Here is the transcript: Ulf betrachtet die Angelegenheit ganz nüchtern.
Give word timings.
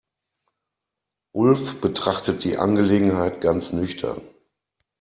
Ulf 1.31 1.79
betrachtet 1.79 2.43
die 2.43 2.57
Angelegenheit 2.57 3.39
ganz 3.39 3.71
nüchtern. 3.71 4.21